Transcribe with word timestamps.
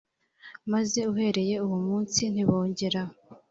Maze 0.71 0.99
uhereye 1.11 1.55
uwo 1.65 1.77
munsi 1.87 2.21
ntibongera 2.33 3.01